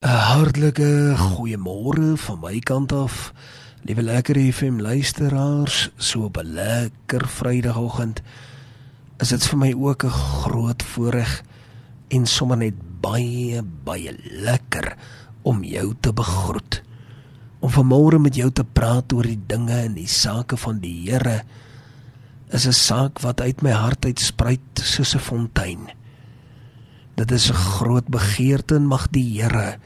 'n 0.00 0.08
Hartlike 0.08 1.12
goeiemôre 1.12 2.16
van 2.16 2.38
my 2.40 2.58
kant 2.64 2.92
af. 2.92 3.34
Liewe 3.84 4.02
lekker 4.02 4.38
FM 4.52 4.80
luisteraars, 4.80 5.90
so 5.96 6.24
op 6.24 6.38
'n 6.40 6.52
lekker 6.56 7.28
Vrydagoggend 7.28 8.22
is 9.18 9.28
dit 9.28 9.46
vir 9.46 9.58
my 9.58 9.72
ook 9.76 10.04
'n 10.04 10.08
groot 10.08 10.82
voorreg 10.82 11.42
en 12.08 12.26
sommer 12.26 12.56
net 12.56 12.74
baie 13.00 13.62
baie 13.84 14.16
lekker 14.30 14.96
om 15.42 15.64
jou 15.64 15.94
te 16.00 16.12
begroet. 16.12 16.82
Om 17.60 17.70
vanmôre 17.70 18.18
met 18.18 18.34
jou 18.34 18.50
te 18.50 18.64
praat 18.64 19.12
oor 19.12 19.22
die 19.22 19.42
dinge 19.46 19.76
en 19.84 19.94
die 19.94 20.08
sake 20.08 20.56
van 20.56 20.78
die 20.78 21.10
Here 21.10 21.42
is 22.48 22.66
'n 22.66 22.72
saak 22.72 23.18
wat 23.18 23.40
uit 23.40 23.62
my 23.62 23.70
hart 23.70 24.04
uitspruit 24.04 24.60
soos 24.74 25.14
'n 25.14 25.18
fontein. 25.18 25.99
Dit 27.20 27.30
is 27.36 27.50
'n 27.52 27.54
groot 27.76 28.08
begeerte 28.08 28.74
en 28.74 28.86
mag 28.86 29.10
die 29.12 29.28
Here 29.36 29.76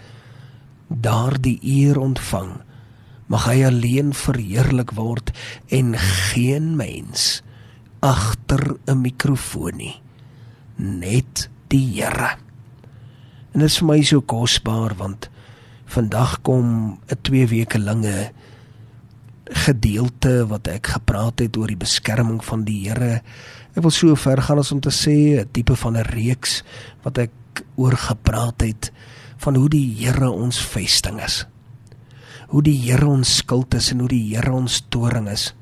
daardie 0.86 1.58
eer 1.62 1.98
ontvang. 1.98 2.62
Mag 3.26 3.44
hy 3.44 3.64
alleen 3.66 4.14
verheerlik 4.14 4.94
word 4.94 5.32
en 5.68 5.98
geen 5.98 6.76
mens 6.76 7.42
agter 7.98 8.76
'n 8.86 9.00
mikrofoon 9.00 9.76
nie. 9.76 10.00
Net 10.76 11.50
die 11.68 11.86
Here. 11.98 12.36
En 13.52 13.60
dit 13.60 13.68
is 13.68 13.78
vir 13.78 13.86
my 13.86 14.02
so 14.02 14.20
kosbaar 14.20 14.94
want 14.94 15.28
vandag 15.86 16.42
kom 16.42 16.98
'n 17.10 17.18
2 17.22 17.46
weke 17.46 17.78
lange 17.78 18.30
gedeelte 19.44 20.46
wat 20.46 20.68
ek 20.68 20.86
gepraat 20.86 21.38
het 21.38 21.56
oor 21.56 21.66
die 21.66 21.76
beskerming 21.76 22.44
van 22.44 22.64
die 22.64 22.88
Here 22.88 23.22
Ek 23.74 23.82
wil 23.82 23.90
so 23.90 24.14
ver 24.14 24.38
gaan 24.38 24.60
as 24.62 24.70
om 24.70 24.80
te 24.80 24.92
sê 24.94 25.42
'n 25.42 25.50
tipe 25.50 25.74
van 25.74 25.96
'n 25.96 26.06
reeks 26.14 26.62
wat 27.02 27.18
ek 27.18 27.64
oor 27.76 27.96
gepraat 27.96 28.60
het 28.60 28.92
van 29.36 29.54
hoe 29.54 29.68
die 29.68 29.94
Here 29.98 30.30
ons 30.30 30.58
vesting 30.58 31.20
is. 31.20 31.46
Hoe 32.48 32.62
die 32.62 32.78
Here 32.78 33.06
ons 33.06 33.36
skild 33.36 33.74
is 33.74 33.90
en 33.90 33.98
hoe 33.98 34.08
die 34.08 34.34
Here 34.34 34.52
ons 34.52 34.82
toring 34.88 35.28
is. 35.28 35.54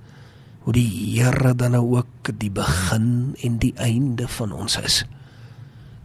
Hoe 0.60 0.72
die 0.72 1.16
Here 1.16 1.54
dan 1.54 1.70
nou 1.70 1.96
ook 1.96 2.38
die 2.38 2.50
begin 2.50 3.34
en 3.42 3.58
die 3.58 3.74
einde 3.76 4.28
van 4.28 4.52
ons 4.52 4.76
is. 4.76 5.04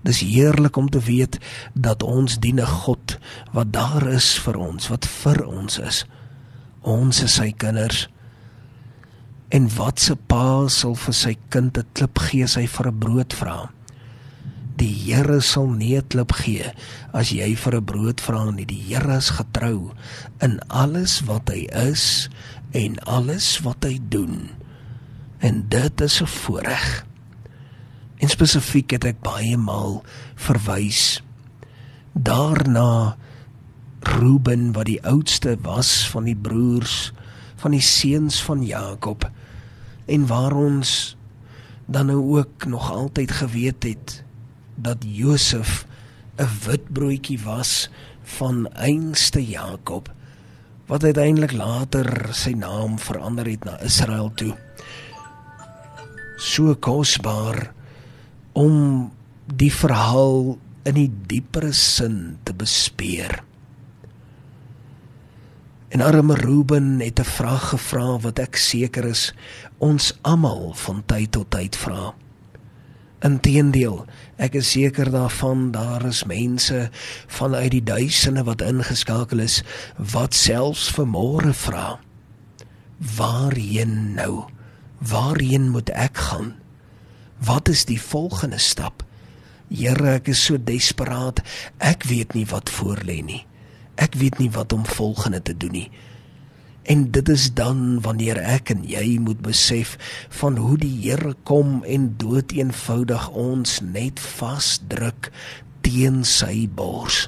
Dis 0.04 0.24
heerlik 0.24 0.78
om 0.78 0.90
te 0.90 1.00
weet 1.00 1.40
dat 1.74 2.04
ons 2.04 2.40
dien 2.40 2.60
'n 2.60 2.66
God 2.66 3.20
wat 3.52 3.74
daar 3.74 4.08
is 4.08 4.40
vir 4.40 4.56
ons, 4.58 4.88
wat 4.88 5.06
vir 5.06 5.46
ons 5.46 5.80
is. 5.80 6.06
Ons 6.82 7.24
is 7.24 7.34
sy 7.34 7.52
kinders. 7.52 8.08
En 9.50 9.70
wat 9.76 10.00
se 10.04 10.16
pa 10.16 10.68
sal 10.68 10.96
vir 10.96 11.16
sy 11.16 11.34
kind 11.50 11.78
'n 11.78 11.88
klip 11.94 12.20
gee 12.20 12.44
as 12.44 12.56
hy 12.56 12.68
vir 12.68 12.88
'n 12.88 13.00
brood 13.00 13.34
vra? 13.34 13.72
Die 14.78 14.94
Here 14.94 15.42
sal 15.42 15.68
nie 15.68 15.96
'n 15.96 16.08
klip 16.08 16.32
gee 16.34 16.74
as 17.14 17.32
jy 17.32 17.56
vir 17.56 17.76
'n 17.76 17.86
brood 17.86 18.22
vra 18.22 18.52
nie. 18.52 18.66
Die 18.66 18.84
Here 18.90 19.18
is 19.18 19.30
getrou 19.30 19.94
in 20.42 20.60
alles 20.70 21.22
wat 21.22 21.50
hy 21.50 21.68
is 21.72 22.30
en 22.74 23.00
alles 23.00 23.60
wat 23.64 23.84
hy 23.84 24.00
doen. 24.10 24.50
En 25.40 25.66
dit 25.70 26.02
is 26.02 26.22
'n 26.22 26.28
voorreg. 26.28 27.06
En 28.20 28.30
spesifiek 28.30 28.92
het 28.92 29.06
ek 29.06 29.22
baie 29.22 29.58
maal 29.58 30.04
verwys 30.36 31.22
daarna 32.14 33.18
Ruben 34.00 34.74
wat 34.74 34.86
die 34.86 35.04
oudste 35.04 35.58
was 35.62 36.10
van 36.10 36.24
die 36.24 36.36
broers 36.36 37.12
van 37.68 37.76
die 37.76 37.84
seuns 37.84 38.38
van 38.48 38.62
Jakob 38.64 39.26
en 40.08 40.28
waar 40.30 40.54
ons 40.56 41.18
dan 41.86 42.08
nou 42.08 42.38
ook 42.40 42.64
nog 42.66 42.92
altyd 42.92 43.32
geweet 43.42 43.84
het 43.84 44.24
dat 44.80 45.04
Josef 45.04 45.84
'n 46.40 46.48
witbroodjie 46.64 47.40
was 47.44 47.90
van 48.24 48.72
einste 48.72 49.44
Jakob 49.46 50.14
wat 50.88 51.04
uiteindelik 51.04 51.52
later 51.52 52.30
sy 52.32 52.56
naam 52.56 53.00
verander 53.00 53.46
het 53.46 53.64
na 53.64 53.80
Israel 53.84 54.32
toe. 54.36 54.56
So 56.38 56.76
kosbaar 56.76 57.74
om 58.54 59.12
die 59.56 59.74
verhaal 59.74 60.58
in 60.84 60.94
die 60.94 61.12
diepere 61.28 61.74
sin 61.74 62.38
te 62.44 62.54
bespeer. 62.54 63.47
En 65.88 66.02
arme 66.02 66.36
Ruben 66.36 67.00
het 67.00 67.20
'n 67.20 67.24
vraag 67.24 67.70
gevra 67.70 68.20
wat 68.20 68.40
ek 68.40 68.56
seker 68.56 69.06
is 69.06 69.34
ons 69.78 70.18
almal 70.22 70.74
van 70.74 71.04
tyd 71.06 71.32
tot 71.32 71.52
tyd 71.52 71.76
vra. 71.76 72.14
Inteendeel, 73.20 74.06
ek 74.38 74.54
is 74.54 74.72
seker 74.72 75.12
daarvan 75.12 75.72
daar 75.72 76.06
is 76.06 76.24
mense 76.24 76.90
vanuit 77.28 77.72
die 77.72 77.84
duisende 77.84 78.44
wat 78.44 78.62
ingeskakel 78.62 79.40
is 79.40 79.64
wat 79.98 80.34
selfs 80.34 80.92
vermore 80.92 81.54
vra. 81.54 82.00
Waarheen 83.18 84.14
nou? 84.14 84.46
Waarheen 84.98 85.70
moet 85.70 85.90
ek 85.90 86.18
gaan? 86.18 86.56
Wat 87.38 87.68
is 87.68 87.86
die 87.86 88.02
volgende 88.02 88.58
stap? 88.58 89.04
Here, 89.70 90.14
ek 90.18 90.28
is 90.28 90.46
so 90.46 90.58
desperaat. 90.58 91.42
Ek 91.78 92.04
weet 92.04 92.34
nie 92.34 92.46
wat 92.46 92.70
voor 92.70 93.02
lê 93.06 93.22
nie. 93.26 93.46
Ek 93.98 94.16
weet 94.22 94.38
nie 94.38 94.52
wat 94.54 94.74
om 94.74 94.86
volgende 94.86 95.42
te 95.42 95.58
doen 95.58 95.74
nie. 95.74 95.90
En 96.88 97.10
dit 97.12 97.30
is 97.30 97.50
dan 97.54 98.00
wanneer 98.06 98.38
ek 98.40 98.70
en 98.72 98.86
jy 98.88 99.18
moet 99.20 99.42
besef 99.44 99.98
van 100.40 100.56
hoe 100.62 100.78
die 100.80 100.94
Here 101.04 101.34
kom 101.44 101.82
en 101.84 102.14
dood 102.22 102.54
eenvoudig 102.56 103.28
ons 103.36 103.82
net 103.84 104.22
vasdruk 104.24 105.32
teen 105.84 106.24
sy 106.24 106.70
bors. 106.72 107.26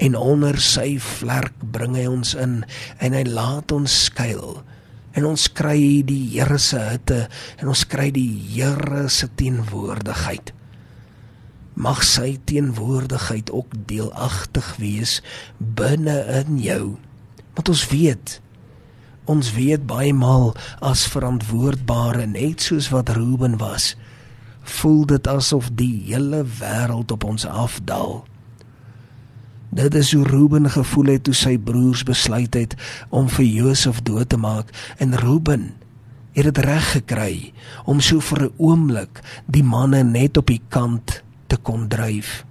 En 0.00 0.16
onder 0.16 0.60
sy 0.60 0.98
vlerk 1.00 1.56
bring 1.72 1.96
hy 1.96 2.04
ons 2.10 2.34
in 2.36 2.60
en 3.00 3.16
hy 3.16 3.24
laat 3.28 3.72
ons 3.72 3.96
skuil. 4.10 4.60
En 5.16 5.26
ons 5.32 5.48
kry 5.56 6.00
die 6.06 6.22
Here 6.34 6.60
se 6.60 6.80
hitte 6.90 7.24
en 7.56 7.72
ons 7.72 7.88
kry 7.88 8.10
die 8.14 8.28
Here 8.52 9.08
se 9.08 9.32
teenwoordigheid. 9.40 10.52
Mag 11.80 12.02
sy 12.04 12.34
teenwoordigheid 12.44 13.48
ook 13.56 13.72
deelagtig 13.88 14.76
wees 14.76 15.20
binne 15.58 16.18
in 16.42 16.58
jou. 16.60 16.84
Want 17.56 17.72
ons 17.72 17.88
weet 17.88 18.40
ons 19.30 19.52
weet 19.54 19.84
baie 19.86 20.10
maal 20.16 20.48
as 20.82 21.04
verantwoordbare 21.12 22.24
net 22.26 22.64
soos 22.66 22.88
wat 22.90 23.12
Ruben 23.14 23.60
was, 23.60 23.92
voel 24.80 25.04
dit 25.12 25.28
asof 25.30 25.68
die 25.78 26.02
hele 26.08 26.42
wêreld 26.58 27.12
op 27.14 27.24
ons 27.24 27.46
afdaal. 27.46 28.24
Dit 29.70 29.94
is 29.94 30.10
hoe 30.16 30.24
Ruben 30.26 30.66
gevoel 30.70 31.12
het 31.14 31.24
toe 31.28 31.36
sy 31.36 31.54
broers 31.62 32.02
besluit 32.02 32.56
het 32.58 32.74
om 33.14 33.30
vir 33.30 33.46
Josef 33.46 34.02
dood 34.02 34.32
te 34.32 34.40
maak 34.40 34.74
en 34.98 35.14
Ruben 35.14 35.70
het 36.34 36.48
dit 36.50 36.58
reg 36.66 36.92
gekry 36.96 37.34
om 37.86 38.00
so 38.02 38.20
vir 38.20 38.50
'n 38.50 38.54
oomblik 38.58 39.22
die 39.46 39.62
manne 39.62 40.02
net 40.02 40.36
op 40.36 40.46
die 40.46 40.62
kant 40.68 41.22
kon 41.62 41.88
dryf. 41.88 42.44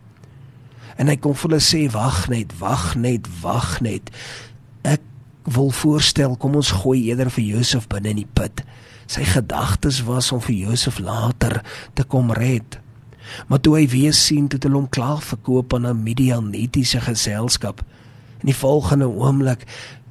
En 0.97 1.07
hy 1.07 1.15
kon 1.15 1.35
vir 1.35 1.49
hulle 1.49 1.63
sê 1.63 1.85
wag 1.93 2.27
net, 2.29 2.53
wag 2.59 2.95
net, 2.95 3.27
wag 3.41 3.79
net 3.81 4.11
wil 5.49 5.71
voorstel 5.71 6.35
kom 6.37 6.57
ons 6.59 6.71
gooi 6.83 7.07
eerder 7.07 7.31
vir 7.33 7.45
Josef 7.55 7.87
binne 7.89 8.13
in 8.13 8.21
die 8.21 8.33
put. 8.37 8.61
Sy 9.09 9.25
gedagtes 9.25 10.03
was 10.05 10.31
om 10.35 10.41
vir 10.43 10.55
Josef 10.67 10.99
later 11.01 11.61
te 11.97 12.05
kom 12.05 12.31
red. 12.35 12.77
Maar 13.47 13.61
toe 13.61 13.75
hy 13.77 13.85
weer 13.89 14.13
sien 14.13 14.49
toe 14.49 14.59
hulle 14.63 14.77
hom 14.77 14.89
klaar 14.89 15.21
verkoop 15.25 15.73
aan 15.73 15.87
'n 15.87 16.03
Midianitiese 16.03 17.01
geselskap. 17.01 17.81
In 18.41 18.51
die 18.51 18.55
volgende 18.55 19.07
oomblik 19.07 19.65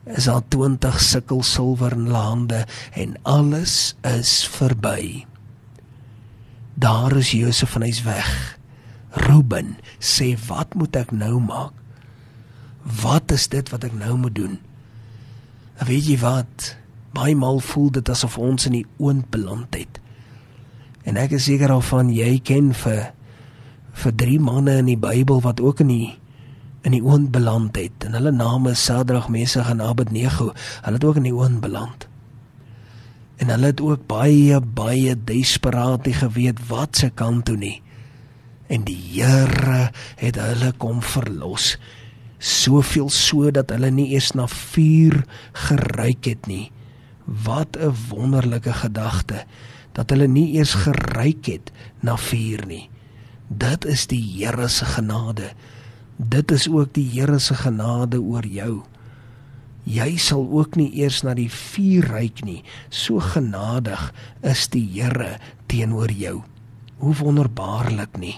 is 0.06 0.24
daar 0.24 0.42
20 0.48 1.00
sikkel 1.00 1.42
silwer 1.42 1.92
in 1.92 2.06
hulle 2.06 2.24
hande 2.24 2.66
en 2.92 3.16
alles 3.22 3.96
is 4.02 4.46
verby. 4.46 5.26
Daar 6.74 7.16
is 7.16 7.30
Josef 7.30 7.70
van 7.70 7.82
hy's 7.82 8.02
weg. 8.02 8.57
Ruben 9.10 9.76
sê 9.98 10.34
wat 10.48 10.74
moet 10.74 10.96
ek 10.96 11.12
nou 11.12 11.38
maak? 11.40 11.72
Wat 13.02 13.32
is 13.32 13.48
dit 13.48 13.68
wat 13.72 13.84
ek 13.84 13.94
nou 13.96 14.16
moet 14.16 14.34
doen? 14.34 14.58
weet 15.86 16.08
jy 16.10 16.18
wat? 16.18 16.74
Baie 17.14 17.36
maal 17.38 17.60
voel 17.62 17.92
dit 17.94 18.08
asof 18.10 18.38
ons 18.38 18.66
in 18.66 18.80
die 18.80 18.86
oond 18.98 19.28
beland 19.30 19.74
het. 19.78 20.00
En 21.08 21.16
ek 21.20 21.36
is 21.38 21.46
seker 21.48 21.70
daarvan 21.72 22.10
jy 22.12 22.38
ken 22.44 22.72
vir 22.76 23.12
vir 23.98 24.14
drie 24.14 24.38
manne 24.38 24.76
in 24.82 24.90
die 24.90 25.00
Bybel 25.00 25.40
wat 25.42 25.62
ook 25.62 25.80
in 25.86 25.92
die 25.92 26.10
in 26.86 26.94
die 26.94 27.02
oond 27.02 27.32
beland 27.34 27.76
het. 27.76 28.04
En 28.06 28.14
hulle 28.14 28.30
name 28.32 28.70
is 28.70 28.84
Sadrag, 28.84 29.26
Mesach 29.28 29.70
en 29.70 29.82
Abednego. 29.82 30.52
Hulle 30.84 30.96
het 30.96 31.04
ook 31.04 31.18
in 31.18 31.26
die 31.26 31.34
oond 31.34 31.60
beland. 31.60 32.06
En 33.42 33.50
hulle 33.50 33.72
het 33.72 33.82
ook 33.82 34.06
baie 34.10 34.60
baie 34.60 35.16
desperaat 35.24 36.06
geweet 36.20 36.62
wat 36.68 36.96
se 36.96 37.10
kant 37.10 37.44
toe 37.50 37.56
nie. 37.56 37.82
En 38.68 38.84
die 38.84 38.98
Here 39.18 39.90
het 40.20 40.36
hulle 40.40 40.72
kom 40.76 41.00
verlos 41.02 41.76
soveel 42.38 43.08
so 43.10 43.50
dat 43.50 43.72
hulle 43.74 43.90
nie 43.90 44.12
eens 44.14 44.30
na 44.38 44.46
vuur 44.46 45.24
geruik 45.66 46.24
het 46.24 46.46
nie. 46.46 46.70
Wat 47.24 47.76
'n 47.76 47.94
wonderlike 48.08 48.72
gedagte 48.72 49.44
dat 49.92 50.10
hulle 50.10 50.28
nie 50.28 50.58
eens 50.58 50.74
geruik 50.74 51.46
het 51.46 51.72
na 52.00 52.16
vuur 52.16 52.66
nie. 52.66 52.90
Dit 53.48 53.84
is 53.84 54.06
die 54.06 54.22
Here 54.22 54.68
se 54.68 54.84
genade 54.84 55.50
Dit 56.18 56.50
is 56.50 56.66
ook 56.68 56.90
die 56.92 57.06
Here 57.14 57.38
se 57.38 57.54
genade 57.54 58.18
oor 58.18 58.46
jou. 58.46 58.82
Jy 59.86 60.16
sal 60.18 60.42
ook 60.50 60.74
nie 60.76 60.90
eers 60.98 61.22
na 61.22 61.30
die 61.38 61.50
vuur 61.50 62.08
ryk 62.10 62.42
nie. 62.42 62.64
So 62.90 63.22
genadig 63.22 64.10
is 64.42 64.66
die 64.74 64.82
Here 64.96 65.36
teenoor 65.70 66.10
jou. 66.10 66.42
Hoe 66.98 67.14
wonderbaarlik 67.14 68.18
nie. 68.18 68.34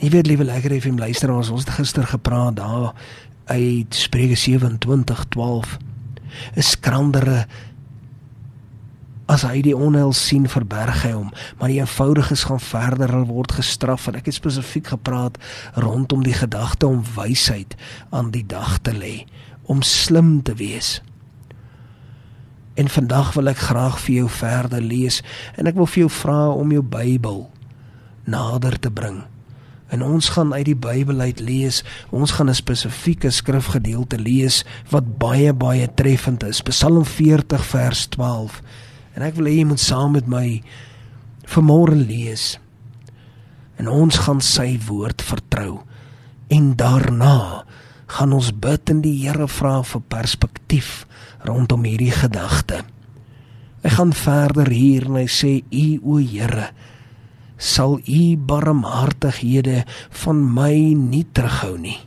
Jy 0.00 0.08
weet 0.08 0.30
liewe 0.30 0.44
lekker 0.48 0.72
FM 0.80 0.96
luisteraars, 0.96 1.50
ons 1.52 1.66
het 1.66 1.74
gister 1.76 2.06
gepraat 2.08 2.54
daar 2.56 2.94
uit 3.52 3.94
Spreuke 3.94 4.36
27:12. 4.36 5.76
'n 6.56 6.62
Skrandere 6.62 7.46
as 9.26 9.42
hy 9.42 9.60
die 9.60 9.76
onheil 9.76 10.12
sien 10.12 10.48
verberg 10.48 11.02
hy 11.02 11.10
hom, 11.12 11.32
maar 11.58 11.68
die 11.68 11.78
eenvoudiges 11.78 12.44
gaan 12.48 12.60
verder, 12.60 13.12
hulle 13.12 13.26
word 13.26 13.52
gestraf 13.52 14.06
en 14.08 14.14
ek 14.14 14.24
het 14.24 14.34
spesifiek 14.34 14.86
gepraat 14.86 15.36
rondom 15.74 16.22
die 16.22 16.34
gedagte 16.34 16.86
om 16.86 17.04
wysheid 17.14 17.76
aan 18.10 18.30
die 18.30 18.46
dag 18.46 18.78
te 18.78 18.92
lê, 18.92 19.26
om 19.62 19.82
slim 19.82 20.42
te 20.42 20.54
wees. 20.54 21.02
En 22.74 22.88
vandag 22.88 23.34
wil 23.34 23.48
ek 23.48 23.58
graag 23.68 24.00
vir 24.00 24.14
jou 24.14 24.28
verder 24.28 24.80
lees 24.80 25.22
en 25.56 25.66
ek 25.66 25.74
wil 25.74 25.86
vir 25.86 26.00
jou 26.00 26.10
vra 26.10 26.48
om 26.48 26.72
jou 26.72 26.82
Bybel 26.82 27.50
nader 28.24 28.78
te 28.78 28.90
bring. 28.90 29.29
En 29.90 30.02
ons 30.06 30.28
gaan 30.28 30.54
uit 30.54 30.64
die 30.70 30.78
Bybel 30.78 31.20
uit 31.20 31.40
lees. 31.42 31.82
Ons 32.10 32.30
gaan 32.38 32.48
'n 32.48 32.54
spesifieke 32.54 33.30
skrifgedeelte 33.30 34.18
lees 34.18 34.64
wat 34.90 35.18
baie 35.18 35.52
baie 35.52 35.88
treffend 35.94 36.42
is. 36.42 36.62
Psalm 36.62 37.04
40 37.04 37.64
vers 37.64 38.06
12. 38.06 38.62
En 39.14 39.22
ek 39.22 39.34
wil 39.34 39.46
hê 39.46 39.56
jy 39.58 39.64
moet 39.64 39.80
saam 39.80 40.12
met 40.12 40.26
my 40.26 40.62
vanmôre 41.44 42.06
lees. 42.06 42.58
En 43.76 43.88
ons 43.88 44.16
gaan 44.16 44.40
sy 44.40 44.78
woord 44.86 45.22
vertrou. 45.22 45.80
En 46.48 46.76
daarna 46.76 47.64
gaan 48.06 48.32
ons 48.32 48.50
bid 48.58 48.90
en 48.90 49.00
die 49.00 49.26
Here 49.26 49.48
vra 49.48 49.82
vir 49.82 50.00
perspektief 50.00 51.06
rondom 51.46 51.84
hierdie 51.84 52.14
gedagte. 52.14 52.82
Hy 53.82 53.90
gaan 53.90 54.12
verder 54.12 54.68
hier 54.68 55.06
en 55.08 55.16
hy 55.22 55.26
sê: 55.26 55.62
"U 55.70 56.00
o 56.02 56.18
Here, 56.18 56.70
sal 57.60 57.98
u 58.08 58.22
barmhartighede 58.36 59.84
van 60.22 60.40
my 60.56 60.72
nie 60.96 61.26
terughou 61.36 61.76
nie. 61.78 61.98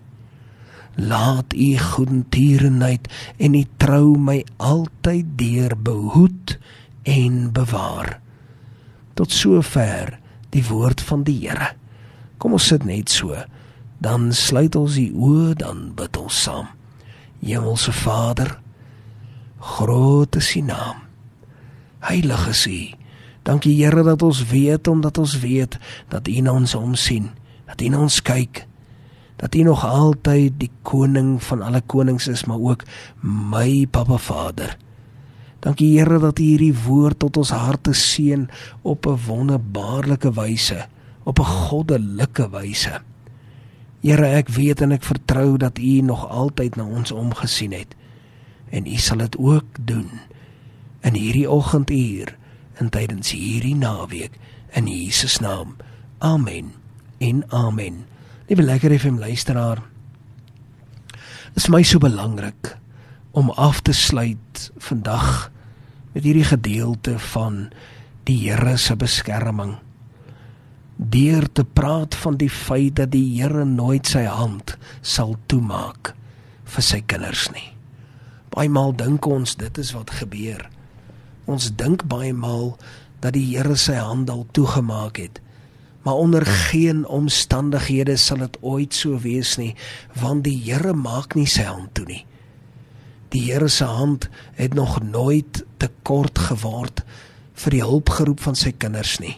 Laat 0.98 1.54
u 1.54 1.70
goedertierenheid 1.78 3.08
en 3.38 3.56
u 3.58 3.64
trou 3.78 4.18
my 4.18 4.42
altyd 4.58 5.38
deur 5.38 5.78
behoed 5.78 6.58
en 7.04 7.52
bewaar. 7.54 8.20
Tot 9.14 9.32
sover 9.32 10.18
die 10.54 10.66
woord 10.66 11.02
van 11.02 11.24
die 11.26 11.38
Here. 11.46 11.74
Kom 12.38 12.58
ons 12.58 12.68
sit 12.74 12.86
net 12.86 13.10
so. 13.10 13.38
Dan 14.04 14.34
sluit 14.36 14.76
ons 14.76 14.98
die 15.00 15.12
oë, 15.14 15.54
dan 15.58 15.94
bid 15.98 16.18
ons 16.20 16.42
saam. 16.46 16.68
Hemelse 17.44 17.94
Vader, 17.96 18.58
groot 19.60 20.36
is 20.36 20.50
U 20.58 20.62
naam. 20.68 21.06
Heilig 22.04 22.48
is 22.52 22.66
U. 22.68 22.80
Dankie 23.44 23.76
Here 23.76 24.04
dat 24.04 24.22
ons 24.24 24.40
weet 24.48 24.88
omdat 24.88 25.18
ons 25.18 25.40
weet 25.40 25.78
dat 26.10 26.28
U 26.28 26.40
na 26.42 26.54
ons 26.56 26.76
omsien, 26.76 27.30
dat 27.68 27.82
U 27.82 27.88
na 27.92 28.00
ons 28.06 28.22
kyk, 28.24 28.66
dat 29.36 29.56
U 29.56 29.64
nog 29.68 29.84
altyd 29.86 30.56
die 30.62 30.72
koning 30.82 31.36
van 31.44 31.62
alle 31.62 31.82
konings 31.82 32.28
is, 32.32 32.46
maar 32.48 32.60
ook 32.60 32.86
my 33.22 33.86
Papa 33.92 34.18
Vader. 34.18 34.78
Dankie 35.60 35.98
Here 35.98 36.20
dat 36.20 36.40
U 36.40 36.44
hierdie 36.44 36.76
woord 36.86 37.20
tot 37.20 37.38
ons 37.38 37.52
harte 37.52 37.94
seën 37.94 38.48
op 38.82 39.08
'n 39.08 39.20
wonderbaarlike 39.28 40.32
wyse, 40.32 40.88
op 41.24 41.40
'n 41.40 41.44
goddelike 41.44 42.50
wyse. 42.50 43.02
Here, 44.04 44.28
ek 44.36 44.50
weet 44.50 44.82
en 44.82 44.92
ek 44.92 45.04
vertrou 45.04 45.58
dat 45.58 45.80
U 45.80 46.02
nog 46.04 46.28
altyd 46.28 46.76
na 46.76 46.84
ons 46.84 47.12
omgesien 47.12 47.72
het 47.72 47.96
en 48.70 48.88
U 48.88 48.98
sal 49.00 49.18
dit 49.24 49.38
ook 49.38 49.80
doen 49.80 50.10
in 51.08 51.16
hierdie 51.16 51.48
oggenduur 51.48 52.34
en 52.82 52.90
tydens 52.94 53.32
hierdie 53.36 53.76
naweek 53.76 54.38
in 54.78 54.88
Jesus 54.90 55.40
naam. 55.40 55.76
Amen. 56.18 56.74
En 57.18 57.44
amen. 57.50 58.06
Liewe 58.48 58.64
lekker 58.64 59.00
FM 59.00 59.20
luisteraar. 59.22 59.82
Dit 61.54 61.64
is 61.64 61.70
my 61.70 61.84
so 61.86 62.02
belangrik 62.02 62.78
om 63.32 63.50
af 63.50 63.82
te 63.82 63.94
sluit 63.94 64.72
vandag 64.78 65.52
met 66.14 66.24
hierdie 66.24 66.46
gedeelte 66.46 67.20
van 67.34 67.68
die 68.24 68.38
Here 68.46 68.78
se 68.78 68.96
beskerming. 68.96 69.78
Deur 70.98 71.48
te 71.52 71.66
praat 71.66 72.16
van 72.16 72.38
die 72.38 72.50
feit 72.50 72.96
dat 72.96 73.12
die 73.14 73.26
Here 73.42 73.66
nooit 73.66 74.08
sy 74.08 74.26
hand 74.30 74.78
sal 75.02 75.36
toemaak 75.46 76.14
vir 76.74 76.86
sy 76.86 77.02
kinders 77.06 77.50
nie. 77.54 77.70
Baie 78.54 78.70
maal 78.70 78.94
dink 78.98 79.26
ons 79.26 79.56
dit 79.58 79.78
is 79.82 79.92
wat 79.98 80.14
gebeur. 80.22 80.68
Ons 81.46 81.72
dink 81.76 82.06
baie 82.08 82.34
maal 82.34 82.78
dat 83.24 83.36
die 83.38 83.46
Here 83.54 83.76
sy 83.80 83.98
hand 84.00 84.30
al 84.30 84.46
toegemaak 84.52 85.18
het. 85.20 85.40
Maar 86.04 86.20
onder 86.20 86.46
geen 86.46 87.06
omstandighede 87.08 88.18
sal 88.20 88.44
dit 88.44 88.58
ooit 88.62 88.94
so 88.94 89.20
wees 89.24 89.56
nie, 89.58 89.72
want 90.20 90.44
die 90.44 90.58
Here 90.66 90.94
maak 90.94 91.36
nie 91.36 91.48
sy 91.48 91.64
hand 91.68 91.94
toe 91.96 92.06
nie. 92.10 92.24
Die 93.34 93.48
Here 93.48 93.70
se 93.70 93.86
hand 93.86 94.30
het 94.60 94.74
nog 94.74 95.00
nooit 95.02 95.64
te 95.78 95.90
kort 96.04 96.40
geword 96.40 97.02
vir 97.64 97.72
die 97.78 97.82
hulpgeroep 97.82 98.44
van 98.44 98.58
sy 98.60 98.74
kinders 98.78 99.18
nie. 99.24 99.38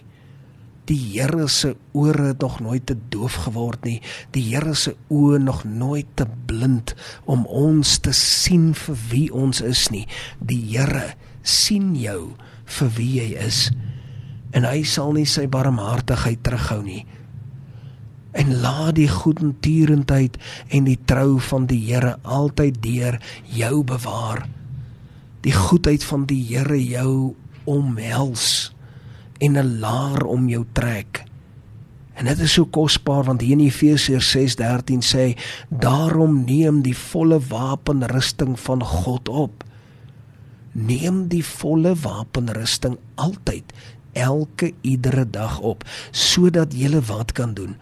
Die 0.89 0.99
Here 1.13 1.47
se 1.49 1.75
ore 1.97 2.33
het 2.33 2.41
nog 2.43 2.59
nooit 2.59 2.85
te 2.85 2.97
doof 3.09 3.37
geword 3.45 3.85
nie. 3.87 4.01
Die 4.35 4.43
Here 4.49 4.75
se 4.75 4.95
oë 5.09 5.39
nog 5.41 5.63
nooit 5.63 6.09
te 6.19 6.27
blind 6.45 6.93
om 7.25 7.45
ons 7.45 7.97
te 8.03 8.13
sien 8.13 8.73
vir 8.77 8.99
wie 9.09 9.29
ons 9.33 9.61
is 9.65 9.87
nie. 9.93 10.03
Die 10.43 10.59
Here 10.73 11.15
sien 11.45 11.93
jou 11.95 12.33
vir 12.77 12.89
wie 12.97 13.11
jy 13.19 13.29
is. 13.45 13.69
En 14.55 14.65
hy 14.65 14.81
sal 14.87 15.13
nie 15.15 15.27
sy 15.29 15.45
barmhartigheid 15.51 16.41
terughou 16.45 16.81
nie. 16.85 17.03
En 18.35 18.51
laat 18.63 18.97
die 18.97 19.09
goedertierenheid 19.11 20.37
en 20.75 20.87
die 20.89 20.99
trou 21.07 21.37
van 21.39 21.67
die 21.69 21.79
Here 21.85 22.17
altyd 22.23 22.81
deur 22.83 23.19
jou 23.51 23.83
bewaar. 23.87 24.45
Die 25.45 25.53
goedheid 25.55 26.03
van 26.03 26.25
die 26.27 26.41
Here 26.49 26.79
jou 26.81 27.35
omhels 27.65 28.73
en 29.39 29.57
'n 29.57 29.79
laar 29.79 30.23
om 30.23 30.49
jou 30.49 30.65
trek. 30.73 31.23
En 32.15 32.25
dit 32.25 32.39
is 32.39 32.53
so 32.53 32.65
kosbaar 32.65 33.23
want 33.23 33.41
hier 33.41 33.51
in 33.51 33.65
Efesiërs 33.65 34.29
6:13 34.31 35.01
sê 35.03 35.37
daarom 35.69 36.43
neem 36.45 36.81
die 36.81 36.97
volle 36.97 37.39
wapenrusting 37.39 38.59
van 38.59 38.83
God 38.83 39.29
op 39.29 39.64
neem 40.75 41.25
die 41.31 41.43
volle 41.45 41.95
wapenrusting 42.03 42.97
altyd 43.15 43.71
elke 44.15 44.73
iedere 44.83 45.25
dag 45.27 45.59
op 45.59 45.83
sodat 46.11 46.75
jy 46.75 46.99
wat 47.07 47.31
kan 47.35 47.55
doen 47.55 47.75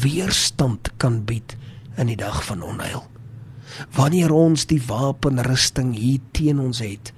weerstand 0.00 0.90
kan 0.96 1.24
bied 1.24 1.56
in 1.96 2.08
die 2.08 2.18
dag 2.18 2.44
van 2.44 2.62
onheil. 2.62 3.04
Wanneer 3.94 4.32
ons 4.32 4.66
die 4.70 4.80
wapenrusting 4.86 5.94
hier 5.96 6.20
teen 6.32 6.60
ons 6.60 6.80
het 6.84 7.12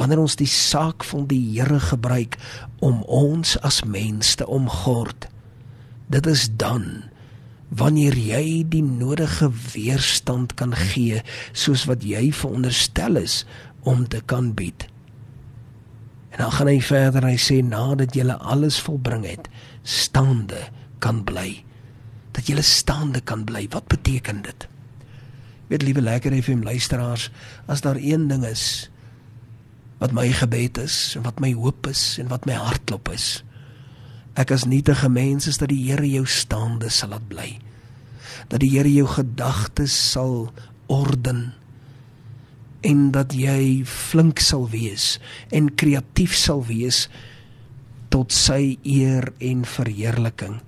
wanneer 0.00 0.22
ons 0.22 0.38
die 0.40 0.48
saak 0.48 1.04
van 1.04 1.26
die 1.28 1.42
Here 1.52 1.80
gebruik 1.90 2.38
om 2.80 3.02
ons 3.04 3.56
as 3.60 3.82
mens 3.84 4.34
te 4.40 4.46
omgord 4.48 5.28
dit 6.10 6.26
is 6.26 6.48
dan 6.58 6.86
wanneer 7.70 8.16
jy 8.18 8.64
die 8.66 8.82
nodige 8.82 9.50
weerstand 9.74 10.56
kan 10.58 10.72
gee 10.74 11.20
soos 11.52 11.84
wat 11.90 12.02
jy 12.06 12.30
veronderstel 12.34 13.20
is 13.20 13.44
om 13.82 14.08
te 14.08 14.20
kan 14.24 14.54
bied. 14.54 14.86
En 16.30 16.38
dan 16.44 16.52
gaan 16.52 16.70
hy 16.70 16.78
verder 16.80 17.26
hy 17.26 17.36
sê 17.40 17.58
nadat 17.64 18.14
jy 18.14 18.26
alles 18.30 18.80
volbring 18.80 19.26
het, 19.26 19.48
staande 19.82 20.68
kan 20.98 21.24
bly. 21.24 21.64
Dat 22.36 22.46
jy 22.46 22.62
staande 22.62 23.20
kan 23.20 23.44
bly. 23.44 23.66
Wat 23.70 23.88
beteken 23.90 24.42
dit? 24.42 24.68
Weet 25.70 25.82
liewe 25.82 26.02
lekker 26.02 26.34
FM 26.42 26.62
luisteraars, 26.62 27.30
as 27.66 27.80
daar 27.80 27.98
een 27.98 28.28
ding 28.28 28.44
is 28.44 28.90
wat 30.00 30.14
my 30.16 30.30
gebed 30.32 30.78
is 30.80 31.14
en 31.16 31.22
wat 31.26 31.40
my 31.44 31.52
hoop 31.52 31.86
is 31.86 32.16
en 32.18 32.30
wat 32.32 32.46
my 32.48 32.56
hartklop 32.56 33.10
is. 33.12 33.42
Ek 34.40 34.50
as 34.54 34.64
nietige 34.64 35.10
mens 35.12 35.46
is 35.50 35.60
dat 35.60 35.68
die 35.68 35.82
Here 35.90 36.06
jou 36.08 36.24
staande 36.24 36.88
sal 36.88 37.12
laat 37.12 37.26
bly. 37.28 37.58
Dat 38.48 38.62
die 38.64 38.70
Here 38.72 38.88
jou 38.88 39.06
gedagtes 39.10 39.92
sal 39.92 40.48
orden 40.88 41.50
en 42.86 43.10
dat 43.14 43.34
jy 43.36 43.82
flink 43.84 44.40
sal 44.40 44.68
wees 44.72 45.18
en 45.52 45.74
kreatief 45.74 46.36
sal 46.36 46.64
wees 46.68 47.08
tot 48.10 48.32
sy 48.34 48.78
eer 48.82 49.30
en 49.38 49.64
verheerliking 49.68 50.58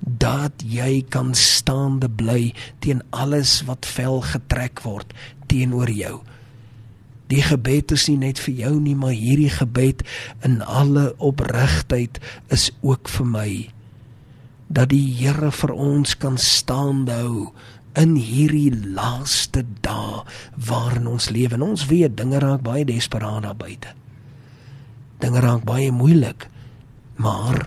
dat 0.00 0.62
jy 0.64 1.02
kan 1.10 1.34
staande 1.34 2.08
bly 2.08 2.54
teen 2.80 3.02
alles 3.10 3.60
wat 3.68 3.86
vel 3.86 4.22
getrek 4.24 4.80
word 4.86 5.12
teenoor 5.50 5.90
jou. 5.90 6.18
Die 7.28 7.42
gebed 7.44 7.92
is 7.92 8.06
nie 8.08 8.20
net 8.22 8.40
vir 8.40 8.54
jou 8.62 8.74
nie 8.80 8.96
maar 8.96 9.16
hierdie 9.16 9.52
gebed 9.52 10.04
in 10.46 10.62
alle 10.62 11.10
opregtheid 11.18 12.20
is 12.54 12.70
ook 12.80 13.10
vir 13.18 13.28
my 13.28 13.50
dat 14.68 14.90
die 14.92 15.04
Here 15.16 15.50
vir 15.52 15.72
ons 15.72 16.14
kan 16.20 16.36
staande 16.40 17.14
hou 17.16 17.50
in 17.98 18.14
hierdie 18.16 18.72
laaste 18.94 19.64
dae 19.82 20.22
waarin 20.68 21.08
ons 21.10 21.30
lewe. 21.34 21.56
En 21.58 21.66
ons 21.72 21.86
weet 21.90 22.16
dinge 22.18 22.38
raak 22.42 22.62
baie 22.66 22.86
desperaat 22.86 23.42
daar 23.46 23.58
buite. 23.58 23.94
Dinge 25.22 25.42
raak 25.42 25.66
baie 25.66 25.90
moeilik. 25.92 26.46
Maar 27.18 27.66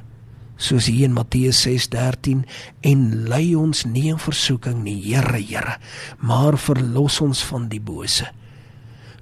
soos 0.61 0.87
hier 0.87 1.09
in 1.09 1.15
Matteus 1.17 1.61
6:13 1.65 2.45
en 2.81 3.27
lei 3.27 3.55
ons 3.55 3.85
nie 3.85 4.09
in 4.09 4.19
versoeking 4.19 4.83
nie, 4.83 5.01
Here, 5.01 5.41
Here, 5.41 5.77
maar 6.19 6.57
verlos 6.57 7.21
ons 7.21 7.43
van 7.43 7.67
die 7.67 7.81
bose. 7.81 8.29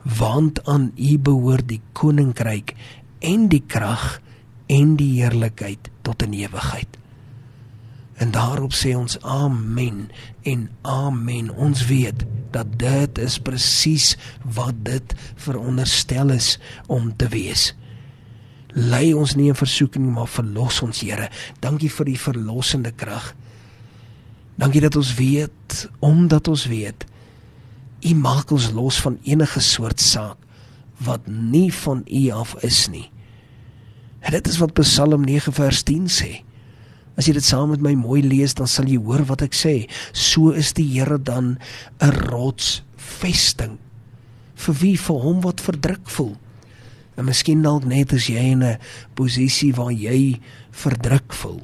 Want 0.03 0.63
aan 0.67 0.91
U 0.95 1.17
behoort 1.17 1.67
die 1.67 1.81
koninkryk 1.93 2.75
en 3.19 3.47
die 3.47 3.63
krag 3.67 4.21
en 4.67 4.95
die 4.95 5.21
heerlikheid 5.21 5.89
tot 6.01 6.23
in 6.23 6.33
ewigheid. 6.33 6.97
En 8.19 8.31
daarop 8.35 8.75
sê 8.75 8.91
ons 8.99 9.15
amen 9.23 10.09
en 10.43 10.67
amen. 10.81 11.51
Ons 11.55 11.85
weet 11.87 12.25
dat 12.51 12.71
dit 12.79 13.21
is 13.23 13.37
presies 13.39 14.15
wat 14.43 14.81
dit 14.83 15.15
veronderstel 15.39 16.33
is 16.35 16.57
om 16.87 17.13
te 17.15 17.29
wees. 17.31 17.71
Lei 18.75 19.13
ons 19.17 19.37
nie 19.39 19.47
in 19.49 19.57
versoeking 19.57 20.09
maar 20.13 20.27
verlos 20.29 20.81
ons 20.85 20.99
Here. 21.01 21.29
Dankie 21.63 21.89
vir 21.89 22.11
die 22.11 22.19
verlossende 22.19 22.91
krag. 22.91 23.31
Dankie 24.59 24.83
dat 24.83 24.99
ons 24.99 25.13
weet 25.15 25.85
omdat 26.03 26.51
ons 26.51 26.67
weet 26.67 27.07
U 27.99 28.13
maak 28.15 28.51
ons 28.55 28.69
los 28.71 28.99
van 29.03 29.17
enige 29.27 29.59
soort 29.63 29.99
saak 29.99 30.37
wat 31.03 31.27
nie 31.27 31.71
van 31.73 32.03
U 32.07 32.21
af 32.35 32.55
is 32.63 32.87
nie. 32.91 33.07
En 34.19 34.35
dit 34.35 34.47
is 34.47 34.59
wat 34.59 34.75
Psalm 34.75 35.23
9 35.23 35.55
vers 35.55 35.83
10 35.87 36.07
sê. 36.11 36.31
As 37.19 37.27
jy 37.27 37.33
dit 37.35 37.43
saam 37.43 37.73
met 37.73 37.81
my 37.83 37.91
mooi 37.99 38.21
lees, 38.23 38.53
dan 38.55 38.69
sal 38.71 38.87
jy 38.87 38.95
hoor 39.03 39.25
wat 39.27 39.43
ek 39.43 39.57
sê. 39.57 39.73
So 40.15 40.53
is 40.55 40.71
die 40.77 40.87
Here 40.87 41.17
dan 41.19 41.59
'n 41.99 42.11
rotsvesting 42.31 43.77
vir 44.55 44.75
wie 44.79 44.95
vir 44.95 45.19
hom 45.19 45.41
wat 45.41 45.59
verdruk 45.59 46.07
voel. 46.07 46.37
En 47.17 47.27
miskien 47.27 47.61
dalk 47.61 47.83
net 47.83 48.13
as 48.13 48.29
jy 48.31 48.55
in 48.55 48.63
'n 48.63 48.79
posisie 49.15 49.73
waar 49.75 49.91
jy 49.91 50.39
verdruk 50.71 51.33
voel. 51.33 51.61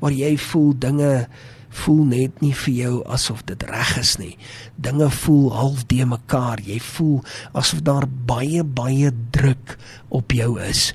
Waar 0.00 0.12
jy 0.12 0.36
voel 0.36 0.74
dinge 0.74 1.28
voel 1.70 2.04
net 2.04 2.40
nie 2.42 2.52
vir 2.52 2.74
jou 2.74 3.02
asof 3.06 3.44
dit 3.46 3.62
reg 3.62 3.98
is 3.98 4.18
nie. 4.18 4.36
Dinge 4.76 5.10
voel 5.10 5.52
half 5.52 5.86
de 5.86 6.04
mekaar. 6.04 6.58
Jy 6.60 6.80
voel 6.80 7.22
asof 7.52 7.82
daar 7.82 8.06
baie 8.06 8.64
baie 8.64 9.10
druk 9.30 9.78
op 10.08 10.32
jou 10.32 10.60
is. 10.60 10.94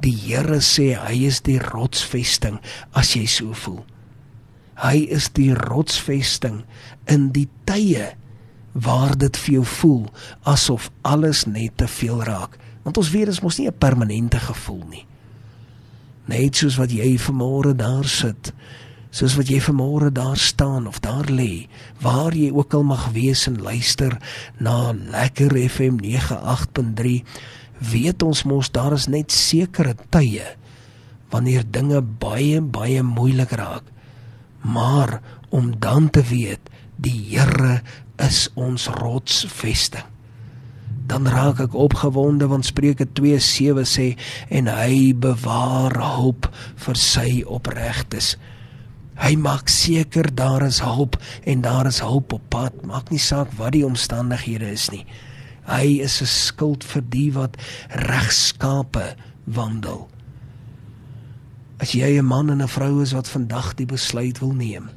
Die 0.00 0.14
Here 0.14 0.60
sê 0.60 0.94
hy 0.98 1.24
is 1.26 1.40
die 1.46 1.58
rotsvesting 1.58 2.60
as 2.92 3.14
jy 3.16 3.26
so 3.26 3.52
voel. 3.52 3.84
Hy 4.82 5.06
is 5.14 5.28
die 5.36 5.52
rotsvesting 5.54 6.64
in 7.10 7.30
die 7.34 7.48
tye 7.68 8.14
waar 8.74 9.14
dit 9.18 9.36
vir 9.44 9.60
jou 9.60 9.64
voel 9.78 10.06
asof 10.50 10.90
alles 11.06 11.44
net 11.46 11.76
te 11.78 11.86
veel 11.86 12.22
raak. 12.26 12.58
Want 12.82 12.98
ons 13.00 13.10
weet 13.14 13.30
dit 13.30 13.42
mos 13.42 13.58
nie 13.58 13.68
'n 13.68 13.78
permanente 13.78 14.38
gevoel 14.38 14.84
nie. 14.90 15.06
Net 16.26 16.56
soos 16.56 16.76
wat 16.76 16.90
jy 16.90 17.18
vanmôre 17.18 17.74
daar 17.76 18.04
sit, 18.04 18.52
soos 19.10 19.36
wat 19.36 19.48
jy 19.48 19.60
vanmôre 19.60 20.10
daar 20.12 20.36
staan 20.36 20.86
of 20.86 21.00
daar 21.00 21.30
lê, 21.30 21.68
waar 22.00 22.34
jy 22.34 22.50
ook 22.50 22.74
al 22.74 22.82
mag 22.82 23.12
wees 23.12 23.46
en 23.46 23.62
luister 23.62 24.18
na 24.58 24.92
Lekker 24.92 25.54
FM 25.68 26.00
98.3 26.02 27.22
weet 27.78 28.22
ons 28.22 28.44
mos 28.44 28.70
daar 28.70 28.94
is 28.96 29.08
net 29.10 29.32
sekere 29.32 29.96
tye 30.10 30.44
wanneer 31.34 31.64
dinge 31.66 32.00
baie 32.00 32.60
baie 32.60 33.02
moeilik 33.02 33.50
raak. 33.58 33.84
Maar 34.62 35.20
om 35.50 35.74
dan 35.78 36.10
te 36.10 36.22
weet 36.22 36.70
die 36.96 37.16
Here 37.34 37.82
is 38.22 38.48
ons 38.54 38.86
rotsvesting. 38.86 40.06
Dan 41.04 41.26
raak 41.28 41.58
ek 41.60 41.74
opgewonde 41.76 42.46
want 42.48 42.64
Spreuke 42.64 43.04
2:7 43.04 43.84
sê 43.84 44.06
en 44.48 44.70
hy 44.70 45.12
bewaar 45.12 45.92
hulp 46.00 46.48
vir 46.86 46.96
sy 46.96 47.42
opregtes. 47.44 48.36
Hy 49.20 49.36
maak 49.36 49.68
seker 49.68 50.34
daar 50.34 50.64
is 50.66 50.80
hulp 50.80 51.18
en 51.44 51.60
daar 51.60 51.86
is 51.86 52.00
hulp 52.00 52.32
op 52.32 52.42
pad. 52.48 52.82
Maak 52.86 53.10
nie 53.10 53.20
saak 53.20 53.52
wat 53.58 53.72
die 53.76 53.84
omstandighede 53.86 54.72
is 54.72 54.90
nie. 54.90 55.04
Hy 55.64 56.00
is 56.04 56.20
'n 56.22 56.26
skild 56.26 56.84
vir 56.84 57.02
die 57.08 57.32
wat 57.32 57.56
regskape 57.88 59.16
wandel. 59.44 60.08
As 61.80 61.92
jy 61.92 62.18
'n 62.18 62.24
man 62.24 62.50
en 62.50 62.62
'n 62.62 62.68
vrou 62.68 63.02
is 63.02 63.12
wat 63.12 63.28
vandag 63.28 63.74
die 63.74 63.86
besluit 63.86 64.38
wil 64.38 64.52
neem 64.52 64.90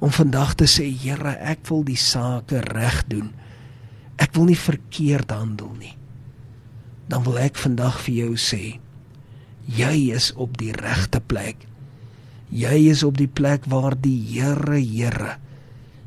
om 0.00 0.10
vandag 0.10 0.54
te 0.54 0.66
sê 0.68 0.84
Here, 0.90 1.36
ek 1.40 1.66
wil 1.68 1.84
die 1.84 1.96
sake 1.96 2.60
reg 2.60 3.04
doen. 3.06 3.32
Ek 4.16 4.34
wil 4.34 4.44
nie 4.44 4.58
verkeerd 4.58 5.30
handel 5.30 5.72
nie. 5.78 5.96
Dan 7.08 7.24
wil 7.24 7.38
ek 7.38 7.56
vandag 7.56 8.00
vir 8.06 8.14
jou 8.14 8.34
sê 8.36 8.80
jy 9.64 10.12
is 10.12 10.32
op 10.36 10.58
die 10.58 10.72
regte 10.72 11.20
plek. 11.20 11.56
Jy 12.52 12.90
is 12.90 13.02
op 13.02 13.16
die 13.16 13.28
plek 13.28 13.64
waar 13.64 13.94
die 13.96 14.18
Here, 14.28 14.76
Here 14.76 15.38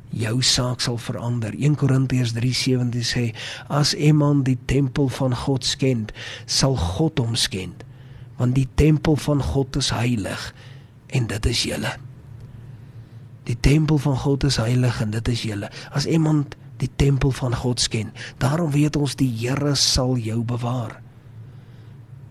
jou 0.10 0.42
saak 0.42 0.82
sal 0.82 0.98
verander. 0.98 1.54
1 1.56 1.76
Korintiërs 1.76 2.34
3:17 2.34 3.04
sê 3.04 3.36
as 3.68 3.94
iemand 3.94 4.46
die 4.46 4.58
tempel 4.66 5.10
van 5.10 5.36
God 5.36 5.66
skend, 5.66 6.12
sal 6.46 6.78
God 6.78 7.20
hom 7.20 7.36
skend, 7.36 7.84
want 8.38 8.56
die 8.56 8.68
tempel 8.76 9.16
van 9.16 9.42
God 9.42 9.76
is 9.76 9.90
heilig 9.90 10.54
en 11.08 11.28
dit 11.28 11.46
is 11.46 11.64
julle. 11.64 11.98
Die 13.48 13.58
tempel 13.60 13.98
van 13.98 14.18
God 14.18 14.44
is 14.44 14.58
heilig 14.58 15.02
en 15.02 15.12
dit 15.12 15.28
is 15.28 15.42
julle. 15.48 15.70
As 15.92 16.06
iemand 16.06 16.56
die 16.78 16.90
tempel 16.96 17.32
van 17.32 17.56
God 17.56 17.80
skend, 17.80 18.12
daarom 18.38 18.72
weet 18.72 18.96
ons 18.96 19.16
die 19.16 19.30
Here 19.40 19.76
sal 19.76 20.18
jou 20.18 20.44
bewaar. 20.44 21.00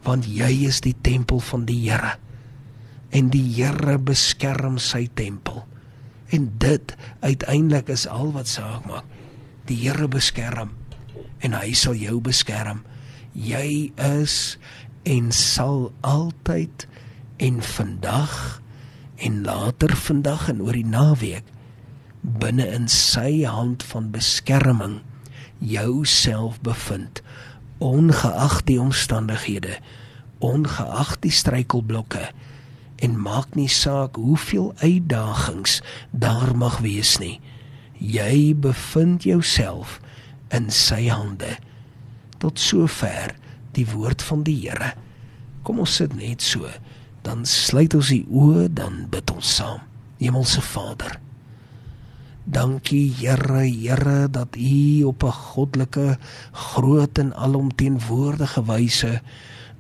Want 0.02 0.28
jy 0.28 0.68
is 0.68 0.80
die 0.80 0.94
tempel 1.02 1.40
van 1.40 1.64
die 1.64 1.80
Here. 1.88 2.18
En 3.10 3.30
die 3.32 3.42
Here 3.56 3.98
beskerm 3.98 4.78
sy 4.78 5.08
tempel. 5.14 5.64
En 6.34 6.50
dit 6.58 6.94
uiteindelik 7.20 7.88
is 7.88 8.06
al 8.06 8.32
wat 8.32 8.48
saak 8.48 8.86
maak. 8.86 9.04
Die 9.66 9.78
Here 9.88 10.08
beskerm 10.08 10.74
en 11.38 11.52
hy 11.52 11.72
sal 11.72 11.94
jou 11.98 12.20
beskerm. 12.20 12.84
Jy 13.32 13.92
is 14.00 14.58
en 15.06 15.32
sal 15.32 15.92
altyd 16.00 16.86
en 17.36 17.62
vandag 17.62 18.62
en 19.16 19.42
later 19.44 19.96
vandag 19.96 20.48
en 20.48 20.62
oor 20.62 20.76
die 20.76 20.86
naweek 20.86 21.44
binne 22.20 22.66
in 22.74 22.88
sy 22.90 23.44
hand 23.44 23.84
van 23.86 24.10
beskerming 24.14 24.98
jouself 25.62 26.58
bevind 26.60 27.22
ongeag 27.78 28.58
die 28.68 28.80
omstandighede 28.80 29.78
ongeag 30.44 31.16
die 31.24 31.32
struikelblokke 31.32 32.30
en 33.04 33.16
maak 33.20 33.54
nie 33.54 33.68
saak 33.68 34.16
hoeveel 34.16 34.72
uitdagings 34.80 35.80
daar 36.10 36.56
mag 36.56 36.78
wees 36.84 37.16
nie. 37.18 37.40
Jy 37.98 38.54
bevind 38.60 39.24
jouself 39.24 40.00
in 40.54 40.70
sy 40.70 41.06
hande. 41.08 41.56
Tot 42.40 42.60
sover 42.60 43.34
die 43.76 43.86
woord 43.92 44.22
van 44.22 44.44
die 44.46 44.56
Here. 44.62 44.94
Kom 45.64 45.80
ons 45.82 45.96
sit 45.98 46.14
net 46.16 46.44
so, 46.44 46.68
dan 47.26 47.44
sluit 47.48 47.94
ons 47.96 48.12
die 48.12 48.24
oë, 48.30 48.68
dan 48.72 49.06
bid 49.10 49.32
ons 49.34 49.56
saam. 49.58 49.82
Hemelse 50.20 50.62
Vader, 50.64 51.18
Dankie 52.46 53.10
Here, 53.10 53.66
Here 53.66 54.30
dat 54.30 54.56
U 54.56 55.02
op 55.04 55.24
'n 55.24 55.32
goddelike, 55.32 56.18
groot 56.52 57.18
en 57.18 57.34
alomteenwoordige 57.34 58.64
wyse 58.64 59.20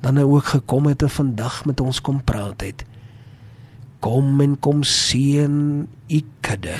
dan 0.00 0.14
nou 0.14 0.34
ook 0.34 0.44
gekom 0.44 0.86
het 0.86 1.02
en 1.02 1.10
vandag 1.10 1.64
met 1.64 1.80
ons 1.80 2.00
kom 2.00 2.24
praat 2.24 2.60
het 2.60 2.84
kom 4.06 4.40
en 4.40 4.54
kom 4.62 4.84
seën 4.86 5.86
u 6.06 6.20
kudde. 6.40 6.78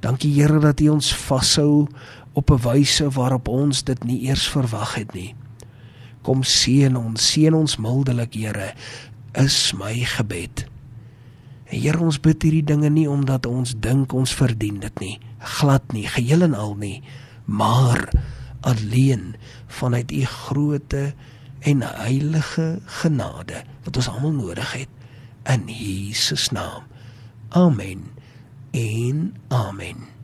Dankie 0.00 0.32
Here 0.32 0.60
dat 0.62 0.80
u 0.80 0.88
ons 0.88 1.10
vashou 1.12 1.86
op 2.32 2.50
'n 2.50 2.62
wyse 2.64 3.10
waarop 3.10 3.48
ons 3.48 3.84
dit 3.84 4.04
nie 4.04 4.20
eers 4.22 4.48
verwag 4.48 4.94
het 4.94 5.12
nie. 5.12 5.34
Kom 6.22 6.42
seën 6.42 6.96
ons, 6.96 7.32
seën 7.32 7.54
ons 7.54 7.76
mildelik 7.76 8.34
Here, 8.34 8.72
is 9.34 9.72
my 9.72 9.94
gebed. 10.04 10.66
En 11.64 11.80
Here 11.80 12.00
ons 12.00 12.20
bid 12.20 12.42
hierdie 12.42 12.64
dinge 12.64 12.88
nie 12.90 13.08
omdat 13.08 13.46
ons 13.46 13.74
dink 13.80 14.12
ons 14.12 14.34
verdien 14.34 14.80
dit 14.80 15.00
nie, 15.00 15.20
glad 15.38 15.92
nie, 15.92 16.06
geheel 16.06 16.42
en 16.42 16.54
al 16.54 16.74
nie, 16.74 17.02
maar 17.44 18.08
alleen 18.60 19.36
vanuit 19.66 20.12
u 20.12 20.24
groote 20.24 21.12
en 21.60 21.82
heilige 21.82 22.80
genade 22.86 23.64
wat 23.84 23.96
ons 23.96 24.08
almal 24.08 24.32
nodig 24.32 24.72
het 24.72 24.97
in 25.48 25.66
Jesus 25.66 26.52
naam. 26.52 26.84
Amen. 27.56 28.12
En 28.70 29.34
amen. 29.48 30.17